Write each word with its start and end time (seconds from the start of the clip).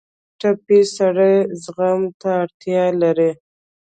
ټپي 0.39 0.79
سړی 0.95 1.35
زغم 1.63 2.01
ته 2.21 2.29
اړتیا 2.41 2.85
لري. 3.01 3.31